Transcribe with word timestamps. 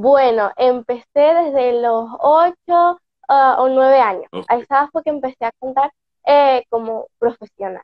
Bueno, 0.00 0.52
empecé 0.56 1.02
desde 1.16 1.82
los 1.82 2.08
ocho 2.20 3.00
ah, 3.28 3.56
o 3.58 3.68
nueve 3.68 3.98
años. 3.98 4.28
A 4.46 4.56
esa 4.56 4.76
edad 4.76 4.88
fue 4.92 5.02
que 5.02 5.10
empecé 5.10 5.44
a 5.44 5.50
cantar 5.60 5.92
eh, 6.24 6.64
como 6.68 7.08
profesional. 7.18 7.82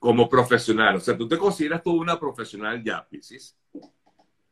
Como 0.00 0.28
profesional, 0.28 0.96
o 0.96 1.00
sea, 1.00 1.16
¿tú 1.16 1.28
te 1.28 1.38
consideras 1.38 1.84
tú 1.84 1.92
una 1.92 2.18
profesional 2.18 2.82
ya, 2.82 3.06
Pisces? 3.08 3.56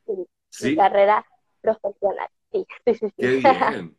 Sí, 0.06 0.26
sí. 0.50 0.76
carrera 0.76 1.26
profesional, 1.60 2.28
sí, 2.52 2.64
sí, 2.86 2.94
sí. 2.94 3.10
Qué 3.16 3.36
bien. 3.38 3.96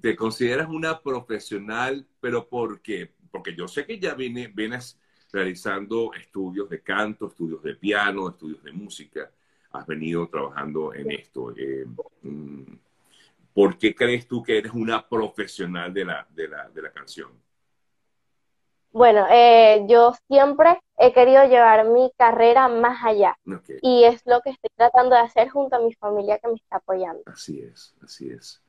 ¿Te 0.00 0.16
consideras 0.16 0.68
una 0.70 1.02
profesional, 1.02 2.06
pero 2.20 2.48
por 2.48 2.80
qué? 2.80 3.12
Porque 3.30 3.54
yo 3.54 3.68
sé 3.68 3.84
que 3.84 3.98
ya 3.98 4.14
vienes 4.14 4.98
realizando 5.30 6.14
estudios 6.14 6.70
de 6.70 6.82
canto, 6.82 7.28
estudios 7.28 7.62
de 7.62 7.74
piano, 7.74 8.30
estudios 8.30 8.62
de 8.62 8.72
música. 8.72 9.30
Has 9.70 9.86
venido 9.86 10.28
trabajando 10.28 10.94
en 10.94 11.10
esto. 11.10 11.54
Eh, 11.56 11.84
mm, 12.22 12.62
¿Por 13.52 13.76
qué 13.76 13.94
crees 13.94 14.26
tú 14.26 14.42
que 14.42 14.58
eres 14.58 14.72
una 14.72 15.06
profesional 15.06 15.92
de 15.92 16.04
la, 16.04 16.26
de 16.30 16.48
la, 16.48 16.68
de 16.70 16.82
la 16.82 16.92
canción? 16.92 17.30
Bueno, 18.92 19.26
eh, 19.30 19.84
yo 19.88 20.14
siempre 20.28 20.80
he 20.96 21.12
querido 21.12 21.44
llevar 21.44 21.86
mi 21.88 22.10
carrera 22.16 22.68
más 22.68 23.04
allá. 23.04 23.36
Y 23.82 24.04
es 24.04 24.22
lo 24.24 24.40
que 24.40 24.50
estoy 24.50 24.70
tratando 24.76 25.14
de 25.14 25.22
hacer 25.22 25.48
junto 25.50 25.76
a 25.76 25.80
mi 25.80 25.92
familia 25.94 26.38
que 26.38 26.48
me 26.48 26.54
está 26.54 26.76
apoyando. 26.76 27.22
Así 27.26 27.60
es, 27.60 27.94
así 28.02 28.30
es. 28.30 28.62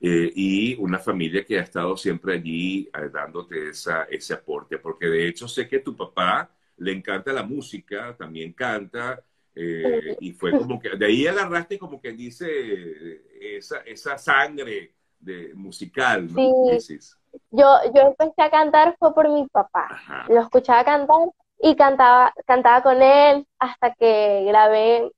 Eh, 0.00 0.32
y 0.34 0.74
una 0.80 0.98
familia 0.98 1.44
que 1.44 1.58
ha 1.58 1.62
estado 1.62 1.96
siempre 1.96 2.34
allí 2.34 2.90
eh, 2.92 3.08
dándote 3.12 3.70
esa, 3.70 4.04
ese 4.04 4.34
aporte, 4.34 4.78
porque 4.78 5.06
de 5.06 5.28
hecho 5.28 5.46
sé 5.46 5.68
que 5.68 5.78
tu 5.78 5.96
papá 5.96 6.50
le 6.76 6.92
encanta 6.92 7.32
la 7.32 7.44
música, 7.44 8.14
también 8.16 8.52
canta, 8.52 9.22
eh, 9.54 10.16
y 10.20 10.32
fue 10.32 10.52
como 10.52 10.80
que, 10.80 10.90
de 10.96 11.06
ahí 11.06 11.26
agarraste 11.26 11.78
como 11.78 12.00
que 12.00 12.12
dice 12.12 12.46
esa, 13.40 13.78
esa 13.80 14.16
sangre 14.16 14.94
de, 15.18 15.52
musical, 15.54 16.32
¿no? 16.32 16.80
Sí. 16.80 16.98
Yo, 17.50 17.66
yo 17.94 18.02
empecé 18.02 18.42
a 18.42 18.50
cantar 18.50 18.96
fue 18.98 19.14
por 19.14 19.28
mi 19.28 19.46
papá, 19.48 19.88
lo 20.28 20.40
escuchaba 20.40 20.84
cantar 20.84 21.28
y 21.58 21.76
cantaba, 21.76 22.34
cantaba 22.46 22.82
con 22.82 23.00
él 23.00 23.46
hasta 23.58 23.94
que 23.94 24.44
grabé, 24.46 25.10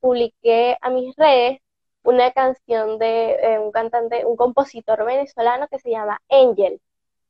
publiqué 0.00 0.76
a 0.80 0.90
mis 0.90 1.14
redes 1.16 1.60
una 2.06 2.30
canción 2.30 2.98
de 2.98 3.32
eh, 3.32 3.58
un 3.58 3.72
cantante, 3.72 4.24
un 4.24 4.36
compositor 4.36 5.04
venezolano 5.04 5.66
que 5.68 5.78
se 5.78 5.90
llama 5.90 6.20
Angel. 6.30 6.80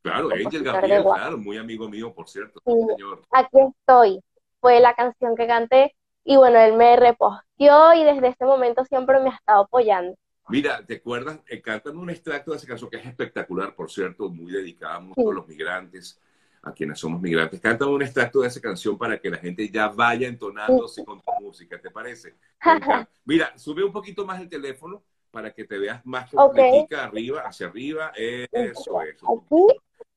Claro, 0.03 0.29
Angel 0.31 0.63
Gabriel, 0.63 1.03
claro, 1.03 1.37
muy 1.37 1.57
amigo 1.57 1.89
mío, 1.89 2.13
por 2.13 2.29
cierto. 2.29 2.61
señor. 2.63 3.23
Aquí 3.31 3.57
estoy. 3.59 4.21
Fue 4.61 4.79
la 4.79 4.93
canción 4.93 5.35
que 5.35 5.47
canté 5.47 5.95
y 6.27 6.35
bueno, 6.35 6.59
él 6.59 6.73
me 6.73 6.97
repostió 6.97 7.93
y 7.93 8.03
desde 8.03 8.27
ese 8.27 8.43
momento 8.43 8.83
siempre 8.83 9.17
me 9.21 9.29
ha 9.29 9.35
estado 9.35 9.63
apoyando. 9.63 10.13
Mira, 10.49 10.85
¿te 10.85 10.97
acuerdas? 10.97 11.39
Eh, 11.47 11.61
cantan 11.61 11.97
un 11.97 12.09
extracto 12.09 12.51
de 12.51 12.57
esa 12.57 12.67
canción 12.67 12.89
que 12.89 12.97
es 12.97 13.05
espectacular, 13.05 13.73
por 13.73 13.89
cierto, 13.89 14.29
muy 14.29 14.51
dedicada 14.51 14.99
mucho 14.99 15.31
a 15.31 15.33
los 15.33 15.47
migrantes 15.47 16.19
a 16.63 16.73
quienes 16.73 16.99
somos 16.99 17.21
migrantes. 17.21 17.61
Cántame 17.61 17.91
un 17.91 18.01
extracto 18.01 18.41
de 18.41 18.49
esa 18.49 18.59
canción 18.59 18.97
para 18.97 19.17
que 19.21 19.29
la 19.29 19.37
gente 19.37 19.69
ya 19.69 19.87
vaya 19.87 20.27
entonándose 20.27 21.05
con 21.05 21.21
tu 21.21 21.31
música, 21.39 21.79
¿te 21.79 21.89
parece? 21.91 22.35
Mira, 23.23 23.57
sube 23.57 23.85
un 23.85 23.93
poquito 23.93 24.25
más 24.25 24.41
el 24.41 24.49
teléfono 24.49 25.01
para 25.31 25.53
que 25.53 25.63
te 25.63 25.77
veas 25.77 26.05
más 26.05 26.29
completica 26.29 27.05
arriba, 27.05 27.43
hacia 27.45 27.67
arriba. 27.67 28.11
Eso, 28.13 29.01
eso. 29.01 29.45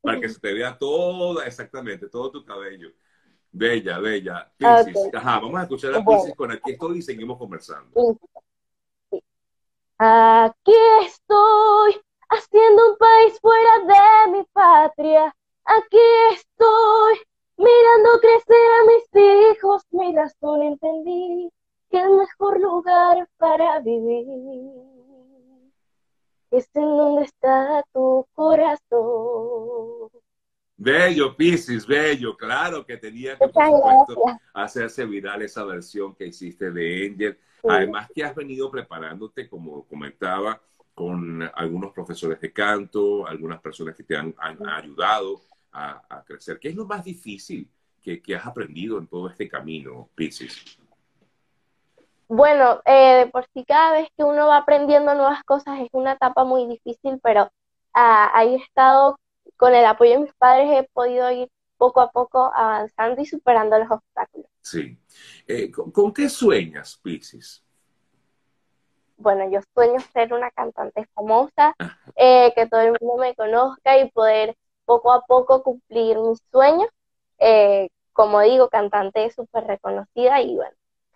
Para 0.00 0.20
que 0.20 0.28
se 0.28 0.40
te 0.40 0.52
vea 0.52 0.76
toda, 0.76 1.46
exactamente, 1.46 2.08
todo 2.08 2.32
tu 2.32 2.44
cabello. 2.44 2.90
Bella, 3.52 3.98
bella. 3.98 4.52
Ajá, 5.12 5.40
vamos 5.40 5.60
a 5.60 5.62
escuchar 5.62 5.94
a 5.94 6.04
Pisces 6.04 6.34
con 6.36 6.50
Aquí 6.52 6.72
estoy 6.72 6.98
y 6.98 7.02
seguimos 7.02 7.36
conversando. 7.38 8.18
Aquí 9.98 10.74
estoy, 11.04 12.00
haciendo 12.28 12.92
un 12.92 12.96
país 12.96 13.38
fuera 13.40 13.78
de 13.80 14.32
mi 14.32 14.44
Bello, 30.82 31.36
Piscis, 31.36 31.86
bello, 31.86 32.34
claro 32.34 32.86
que 32.86 32.96
tenía 32.96 33.36
que 33.36 33.50
hacerse 34.54 35.04
viral 35.04 35.42
esa 35.42 35.62
versión 35.62 36.14
que 36.14 36.28
hiciste 36.28 36.70
de 36.70 37.06
Angel. 37.06 37.38
Además 37.68 38.08
que 38.14 38.24
has 38.24 38.34
venido 38.34 38.70
preparándote, 38.70 39.46
como 39.46 39.84
comentaba, 39.84 40.58
con 40.94 41.42
algunos 41.54 41.92
profesores 41.92 42.40
de 42.40 42.50
canto, 42.50 43.26
algunas 43.26 43.60
personas 43.60 43.94
que 43.94 44.04
te 44.04 44.16
han 44.16 44.34
ayudado 44.40 45.42
a, 45.70 46.24
crecer. 46.26 46.58
¿Qué 46.58 46.70
es 46.70 46.74
lo 46.74 46.86
más 46.86 47.04
difícil 47.04 47.68
que, 48.02 48.22
has 48.34 48.46
aprendido 48.46 48.96
en 48.96 49.06
todo 49.06 49.28
este 49.28 49.50
camino, 49.50 50.08
Pisces? 50.14 50.78
Bueno, 52.26 52.80
eh, 52.86 53.28
por 53.30 53.46
si 53.52 53.66
cada 53.66 54.00
vez 54.00 54.08
que 54.16 54.24
uno 54.24 54.46
va 54.46 54.56
aprendiendo 54.56 55.14
nuevas 55.14 55.44
cosas 55.44 55.78
es 55.80 55.90
una 55.92 56.12
etapa 56.12 56.44
muy 56.44 56.66
difícil, 56.66 57.20
pero 57.22 57.50
ah, 57.92 58.30
ahí 58.32 58.54
he 58.54 58.62
estado 58.64 59.18
con 59.60 59.74
el 59.74 59.84
apoyo 59.84 60.12
de 60.12 60.18
mis 60.20 60.34
padres, 60.36 60.70
he 60.70 60.88
podido 60.94 61.30
ir 61.30 61.50
poco 61.76 62.00
a 62.00 62.10
poco 62.10 62.50
avanzando 62.54 63.20
y 63.20 63.26
superando 63.26 63.78
los 63.78 63.90
obstáculos. 63.90 64.48
Sí. 64.62 64.98
Eh, 65.46 65.70
¿con, 65.70 66.14
qué 66.14 66.30
sueñas, 66.30 66.98
Pisces? 67.02 67.62
Bueno, 69.18 69.50
yo 69.50 69.60
sueño 69.74 70.00
ser 70.14 70.32
una 70.32 70.50
cantante 70.50 71.06
famosa, 71.14 71.76
eh, 72.16 72.50
que 72.56 72.68
todo 72.68 72.80
el 72.80 72.96
mundo 73.02 73.18
me 73.18 73.34
conozca 73.34 73.98
y 73.98 74.10
poder 74.10 74.56
poco 74.86 75.12
a 75.12 75.26
poco 75.26 75.62
cumplir 75.62 76.16
mis 76.18 76.38
sueños. 76.50 76.88
Eh, 77.38 77.90
como 78.14 78.40
digo, 78.40 78.70
cantante 78.70 79.30
súper 79.30 79.64
reconocida 79.64 80.40
y 80.40 80.56
bueno, 80.56 80.74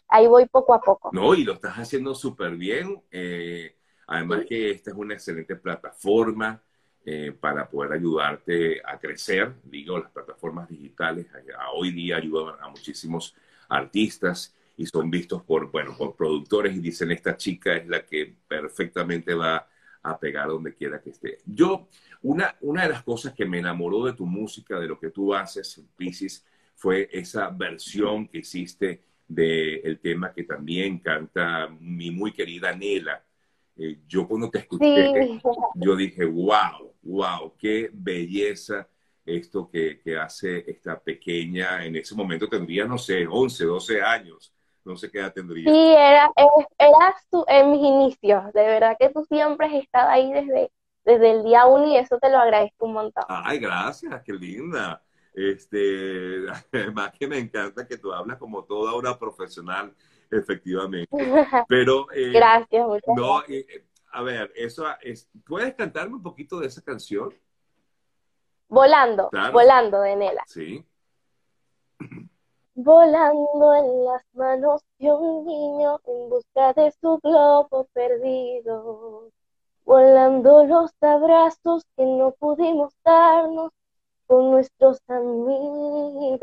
ahí 0.09 0.27
voy 0.27 0.45
poco 0.49 0.75
a 0.75 0.83
poco. 0.83 1.09
No, 1.15 1.35
y 1.35 1.45
lo 1.45 1.55
estás 1.55 1.77
haciendo 1.77 2.15
súper 2.15 2.57
bien. 2.57 3.03
Eh, 3.11 3.75
además 4.07 4.45
que 4.47 4.71
esta 4.71 4.91
es 4.91 4.97
una 4.99 5.15
excelente 5.15 5.57
plataforma 5.57 6.63
eh, 7.05 7.33
para 7.39 7.69
poder 7.69 7.93
ayudarte 7.93 8.81
a 8.85 8.99
crecer. 8.99 9.53
Digo, 9.65 9.99
las 9.99 10.11
plataformas 10.11 10.69
digitales 10.69 11.27
hoy 11.75 11.93
día 11.93 12.17
ayudan 12.17 12.57
a 12.61 12.69
muchísimos 12.69 13.35
artistas 13.69 14.55
y 14.77 14.87
son 14.87 15.11
vistos 15.11 15.43
por, 15.43 15.71
bueno, 15.71 15.97
por 15.97 16.17
productores 16.17 16.75
y 16.75 16.81
dicen, 16.81 17.11
esta 17.11 17.37
chica 17.37 17.77
es 17.77 17.87
la 17.87 18.05
que 18.05 18.35
perfectamente 18.49 19.35
va 19.35 19.69
a 20.03 20.19
pegar 20.19 20.49
donde 20.49 20.75
quiera 20.75 21.01
que 21.01 21.11
esté. 21.11 21.39
Yo, 21.47 21.89
una, 22.23 22.57
una 22.61 22.83
de 22.83 22.91
las 22.91 23.03
cosas 23.03 23.33
que 23.35 23.47
me 23.47 23.59
enamoró 23.59 24.05
de 24.05 24.13
tu 24.13 24.27
música, 24.27 24.79
de 24.79 24.87
lo 24.87 24.99
que 24.99 25.11
tú 25.11 25.35
haces, 25.35 25.83
Pisces, 25.97 26.45
fue 26.75 27.09
esa 27.13 27.49
versión 27.51 28.29
que 28.29 28.39
hiciste 28.39 29.03
del 29.27 29.99
tema 30.01 30.33
que 30.33 30.45
también 30.45 30.99
canta 30.99 31.69
mi 31.81 32.11
muy 32.11 32.33
querida 32.33 32.75
Nela. 32.75 33.25
Eh, 33.77 33.99
yo 34.07 34.29
cuando 34.29 34.51
te 34.51 34.59
escuché, 34.59 35.41
yo 35.75 35.97
dije, 35.97 36.25
wow, 36.25 36.93
wow, 37.03 37.55
qué 37.59 37.91
belleza 37.93 38.89
esto 39.25 39.69
que, 39.71 40.01
que, 40.01 40.17
hace 40.17 40.65
esta 40.71 41.01
pequeña, 41.01 41.85
en 41.85 41.97
ese 41.97 42.15
momento 42.15 42.49
tendría, 42.49 42.85
no 42.85 42.99
sé, 42.99 43.27
11, 43.27 43.65
12 43.65 44.03
años, 44.03 44.55
no 44.85 44.97
sé 44.97 45.11
qué 45.11 45.19
edad 45.19 45.33
tendría. 45.33 45.71
Sí, 45.71 45.95
era, 45.95 46.31
era 46.79 47.15
en 47.49 47.71
mis 47.71 47.81
inicios. 47.81 48.53
De 48.53 48.63
verdad 48.63 48.97
que 48.99 49.09
tú 49.09 49.25
siempre 49.29 49.67
has 49.67 49.75
estado 49.75 50.11
ahí 50.11 50.31
desde, 50.33 50.71
desde 51.05 51.31
el 51.31 51.43
día 51.43 51.67
uno 51.67 51.87
y 51.87 51.97
eso 51.97 52.19
te 52.19 52.31
lo 52.31 52.39
agradezco 52.39 52.87
un 52.87 52.93
montón. 52.93 53.25
Ay, 53.29 53.59
gracias, 53.59 54.23
qué 54.23 54.33
linda. 54.35 55.03
Este, 55.33 56.45
además 56.73 57.13
que 57.19 57.27
me 57.27 57.39
encanta 57.39 57.87
que 57.87 57.99
tú 57.99 58.13
hablas 58.13 58.39
como 58.39 58.65
toda 58.65 58.95
una 58.95 59.19
profesional, 59.19 59.95
efectivamente. 60.37 61.09
Pero 61.69 62.11
eh, 62.13 62.33
gracias, 62.33 62.87
muchas 62.87 63.15
no, 63.17 63.43
eh, 63.49 63.87
a 64.13 64.23
ver, 64.23 64.53
eso 64.55 64.87
es, 65.01 65.29
¿puedes 65.47 65.75
cantarme 65.75 66.17
un 66.17 66.23
poquito 66.23 66.61
de 66.61 66.67
esa 66.67 66.83
canción? 66.83 67.33
Volando, 68.69 69.31
volando 69.53 70.01
de 70.01 70.17
Nela. 70.17 70.43
Sí 70.47 70.85
volando 72.75 73.75
en 73.75 74.05
las 74.05 74.23
manos 74.33 74.83
de 74.99 75.13
un 75.13 75.47
niño 75.47 76.01
en 76.07 76.29
busca 76.29 76.73
de 76.73 76.91
su 77.01 77.21
globo 77.23 77.87
perdido, 77.93 79.31
volando 79.85 80.65
los 80.67 80.91
abrazos 81.01 81.85
que 81.97 82.05
no 82.05 82.33
pudimos 82.33 82.93
darnos 83.05 83.71
con 84.27 84.51
nuestros 84.51 84.99
amigos, 85.07 86.41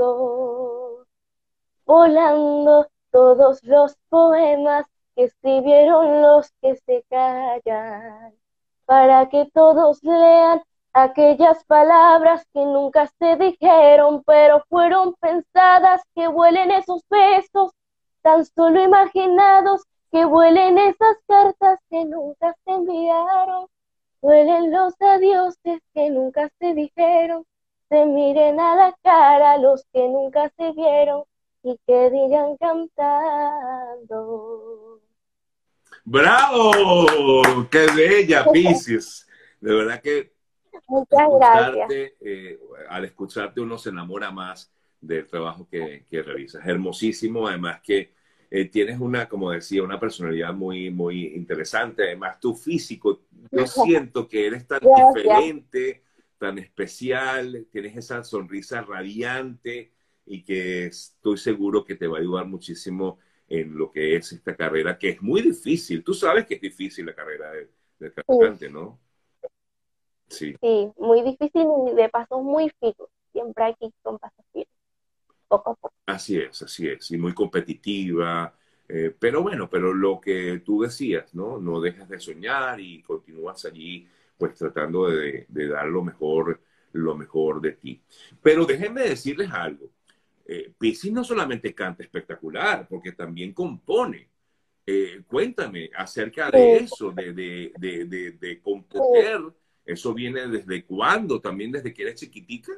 volando 1.86 2.88
todos 3.12 3.63
los 3.63 3.98
poemas 4.10 4.86
que 5.16 5.25
escribieron 5.25 6.22
los 6.22 6.52
que 6.62 6.75
se 6.78 7.04
callan, 7.10 8.34
para 8.86 9.30
que 9.30 9.50
todos 9.54 10.04
lean 10.04 10.62
Aquellas 10.94 11.63
palabras 11.63 12.46
que 12.54 12.66
nunca 12.66 13.08
se 13.18 13.38
dijeron, 13.38 14.24
pero 14.25 14.66
fueron 14.68 15.13
pensadas, 15.22 16.02
que 16.13 16.28
vuelen 16.28 16.69
esos 16.69 17.02
besos, 17.10 17.72
tan 18.22 18.44
solo 18.44 18.84
imaginados, 18.84 19.84
que 20.12 20.25
vuelen 20.25 20.78
esas 20.78 21.16
cartas 21.28 21.80
que 21.90 22.04
Duelen 24.22 24.72
los 24.72 24.94
adioses 25.02 25.81
que 25.94 26.10
nunca 26.10 26.50
se 26.60 26.74
dijeron, 26.74 27.46
se 27.88 28.06
miren 28.06 28.60
a 28.60 28.75
la 28.75 28.96
cara 29.02 29.58
los 29.58 29.86
que 29.94 30.10
nunca 30.10 30.50
se 30.58 30.74
vieron 30.74 31.24
y 31.63 31.78
que 31.86 32.10
digan 32.10 32.58
cantando. 32.58 34.19
¡Bravo! 36.04 37.06
¡Qué 37.69 37.86
bella, 37.96 38.46
Pisces! 38.54 39.28
De 39.60 39.74
verdad 39.74 40.02
que 40.02 40.34
Muchas 40.88 41.30
gracias. 41.40 41.90
Eh, 42.19 42.60
al 42.90 43.06
escucharte 43.06 43.62
uno 43.62 43.78
se 43.78 43.90
enamora 43.90 44.31
más 44.31 44.74
del 45.00 45.25
trabajo 45.28 45.68
que, 45.69 46.06
que 46.10 46.22
realizas. 46.22 46.66
Hermosísimo, 46.66 47.48
además 47.48 47.80
que 47.81 48.12
eh, 48.50 48.66
tienes 48.66 49.00
una, 49.00 49.30
como 49.30 49.52
decía, 49.52 49.84
una 49.84 50.00
personalidad 50.00 50.54
muy, 50.54 50.90
muy 50.90 51.28
interesante. 51.28 52.04
Además, 52.04 52.40
tu 52.40 52.56
físico, 52.56 53.22
yo 53.52 53.66
siento 53.68 54.28
que 54.28 54.48
eres 54.48 54.68
tan 54.68 54.81
diferente, 54.81 56.04
tan 56.38 56.58
especial, 56.58 57.68
tienes 57.72 57.96
esa 57.96 58.24
sonrisa 58.24 58.81
radiante 58.81 59.92
y 60.31 60.44
que 60.44 60.86
estoy 60.86 61.38
seguro 61.38 61.83
que 61.83 61.95
te 61.95 62.07
va 62.07 62.18
a 62.18 62.22
ayudar 62.22 62.45
muchísimo 62.45 63.19
en 63.50 63.78
lo 63.78 63.92
que 63.92 64.16
es 64.16 64.31
esta 64.31 64.56
carrera, 64.56 64.98
que 64.98 65.10
es 65.10 65.22
muy 65.22 65.42
difícil. 65.42 66.06
Tú 66.06 66.13
sabes 66.13 66.45
que 66.45 66.56
es 66.56 66.62
difícil 66.62 67.06
la 67.06 67.13
carrera 67.13 67.51
de, 67.51 68.13
cantante, 68.13 68.69
¿no? 68.69 68.98
Sí. 70.30 70.56
Sí, 70.62 70.89
muy 70.98 71.22
difícil 71.22 71.68
y 71.92 71.95
de 71.95 72.07
pasos 72.07 72.42
muy 72.42 72.72
fijos. 72.80 73.10
Siempre 73.33 73.62
hay 73.66 73.75
que 73.75 73.88
ir 73.88 73.94
con 74.01 74.18
pasos 74.19 74.45
fijos, 74.54 74.74
poco 75.50 75.72
a 75.72 75.75
poco. 75.75 75.94
Así 76.06 76.38
es, 76.38 76.62
así 76.62 76.88
es. 76.88 77.12
Y 77.12 77.18
muy 77.18 77.34
competitiva. 77.34 78.56
Eh, 78.88 79.13
pero 79.19 79.42
bueno, 79.42 79.69
pero 79.69 79.94
lo 79.94 80.22
que 80.22 80.62
tú 80.63 80.84
decías, 80.84 81.34
¿no? 81.34 81.60
No 81.60 81.81
dejas 81.81 82.07
de 82.07 82.22
soñar 82.22 82.80
y 82.80 83.04
continúas 83.04 83.66
allí, 83.66 84.07
pues 84.38 84.56
tratando 84.56 85.10
de, 85.10 85.45
de 85.50 85.68
dar 85.68 85.88
lo 85.88 86.01
mejor, 86.04 86.62
lo 86.94 87.16
mejor 87.16 87.60
de 87.60 87.74
ti. 87.74 88.01
Pero 88.42 88.66
déjenme 88.66 89.01
decirles 89.01 89.51
algo 89.51 89.89
eh, 90.53 90.74
no 91.12 91.24
solamente 91.24 91.74
canta 91.74 92.03
espectacular, 92.03 92.86
porque 92.89 93.13
también 93.13 93.53
compone. 93.53 94.30
Eh, 94.86 95.24
cuéntame 95.25 95.89
acerca 95.95 96.51
de 96.51 96.77
eso, 96.77 97.12
de, 97.12 97.31
de, 97.31 97.71
de, 97.77 98.31
de, 98.31 98.62
componer. 98.62 99.39
¿Eso 99.86 100.13
viene 100.13 100.48
desde 100.48 100.83
cuándo? 100.83 101.39
¿También 101.39 101.71
desde 101.71 101.94
que 101.94 102.01
eres 102.01 102.15
chiquitica? 102.15 102.74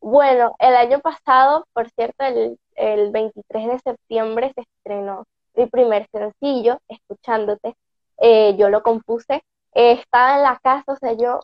Bueno, 0.00 0.54
el 0.60 0.76
año 0.76 1.00
pasado, 1.00 1.66
por 1.74 1.90
cierto, 1.90 2.24
el, 2.24 2.58
el 2.76 3.10
23 3.10 3.66
de 3.66 3.78
septiembre 3.80 4.52
se 4.54 4.62
estrenó 4.62 5.26
mi 5.54 5.66
primer 5.66 6.08
sencillo, 6.10 6.80
Escuchándote. 6.88 7.74
Eh, 8.18 8.56
yo 8.56 8.70
lo 8.70 8.82
compuse. 8.82 9.42
estaba 9.74 10.36
en 10.36 10.42
la 10.42 10.58
casa, 10.62 10.92
o 10.92 10.96
sea, 10.96 11.12
yo 11.12 11.40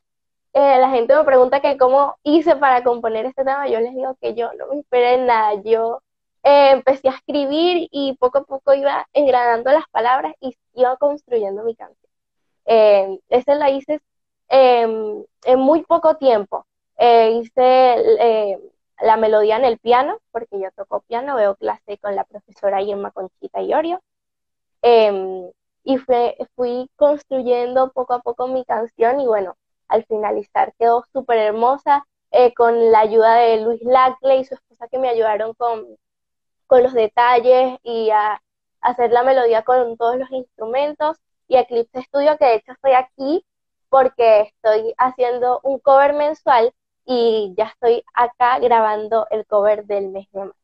eh, 0.55 0.79
la 0.79 0.91
gente 0.91 1.15
me 1.15 1.25
pregunta 1.25 1.61
que 1.61 1.79
cómo 1.79 2.17
hice 2.23 2.57
para 2.57 2.85
componer 2.85 3.27
este 3.27 3.45
tema, 3.45 3.69
yo 3.69 3.81
les 3.81 3.95
digo 3.95 4.17
que 4.21 4.35
yo 4.35 4.53
no 4.55 4.67
me 4.69 4.81
esperé 4.81 5.15
en 5.15 5.27
nada, 5.27 5.55
yo 5.63 6.03
eh, 6.43 6.71
empecé 6.73 7.09
a 7.09 7.13
escribir 7.13 7.89
y 7.91 8.15
poco 8.19 8.39
a 8.39 8.45
poco 8.45 8.75
iba 8.75 9.09
engranando 9.15 9.73
las 9.73 9.89
palabras 9.91 10.35
y 10.41 10.57
iba 10.75 10.97
construyendo 10.99 11.65
mi 11.65 11.75
canción. 11.75 12.11
Eh, 12.67 13.19
esa 13.31 13.55
la 13.55 13.71
hice 13.71 14.01
em, 14.49 15.25
en 15.45 15.59
muy 15.61 15.83
poco 15.85 16.17
tiempo. 16.17 16.67
hice 16.99 18.59
la 19.01 19.17
melodía 19.17 19.57
en 19.57 19.65
el 19.65 19.79
piano, 19.79 20.19
porque 20.31 20.61
yo 20.61 20.71
toco 20.77 21.01
piano, 21.03 21.37
veo 21.37 21.57
clase 21.57 21.99
con 21.99 22.15
la 22.17 22.25
profesora 22.25 22.83
Irma 22.83 23.11
Conchita 23.11 23.61
Iorio. 23.63 24.01
Em, 24.83 25.51
y 25.85 25.99
fui 25.99 26.91
construyendo 26.97 27.93
poco 27.93 28.15
a 28.15 28.21
poco 28.23 28.47
mi 28.49 28.65
canción 28.65 29.21
y 29.21 29.27
bueno, 29.27 29.57
al 29.89 30.05
finalizar. 30.07 30.75
Quedó 30.79 31.05
súper 31.13 31.39
hermosa 31.39 32.07
eh, 32.31 32.55
con 32.55 32.93
la 32.93 33.01
ayuda 33.01 33.35
de 33.35 33.61
Luis 33.61 33.83
Lackley 33.83 34.41
y 34.41 34.45
su 34.45 34.55
esposa 34.55 34.89
que 34.89 34.99
me 34.99 35.09
ayudaron 35.09 35.55
con, 35.55 35.87
con 36.67 36.83
los 36.83 36.95
detalles 36.95 37.79
y 37.83 38.11
a, 38.11 38.41
hacer 38.83 39.13
la 39.13 39.23
melodía 39.23 39.63
con 39.63 39.97
todos 39.97 40.17
los 40.17 40.31
instrumentos 40.31 41.17
y 41.49 41.57
Eclipse 41.57 42.03
Studio, 42.03 42.37
que 42.39 42.45
de 42.45 42.55
hecho 42.57 42.73
estoy 42.73 42.93
aquí 42.93 43.47
porque 43.89 44.43
estoy 44.43 44.95
haciendo 44.99 45.61
un 45.63 45.79
cover 45.79 46.15
mensual 46.15 46.73
y 47.05 47.55
ya 47.57 47.67
estoy 47.67 48.05
acá 48.15 48.59
grabando 48.59 49.27
el 49.31 49.47
cover 49.47 49.87
del 49.87 50.09
mes 50.09 50.27
de 50.33 50.41
mayo. 50.41 50.55